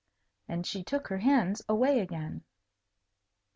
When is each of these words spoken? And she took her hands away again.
And 0.47 0.65
she 0.65 0.81
took 0.83 1.09
her 1.09 1.19
hands 1.19 1.61
away 1.69 1.99
again. 1.99 2.43